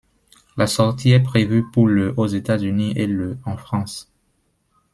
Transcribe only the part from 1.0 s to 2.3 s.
est prévue pour le aux